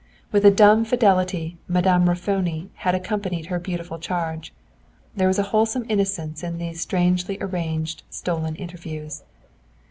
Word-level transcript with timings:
With 0.31 0.43
a 0.45 0.49
dumb 0.49 0.83
fidelity 0.83 1.59
Madame 1.67 2.09
Raffoni 2.09 2.69
had 2.77 2.95
accompanied 2.95 3.45
her 3.53 3.59
beautiful 3.59 3.99
charge. 3.99 4.51
There 5.15 5.27
was 5.27 5.37
a 5.37 5.43
wholesome 5.53 5.85
innocence 5.89 6.41
in 6.41 6.57
these 6.57 6.81
strangely 6.81 7.37
arranged 7.39 8.01
stolen 8.09 8.55
interviews. 8.55 9.21